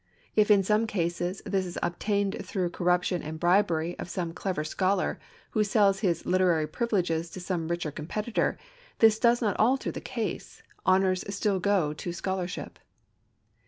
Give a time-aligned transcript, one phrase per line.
[0.35, 5.19] If in some cases this is obtained through corruption and bribery of some clever scholar
[5.51, 8.57] who sells his literary privileges to some richer competitor,
[8.97, 12.79] this does not alter the case; honors still go to scholarship.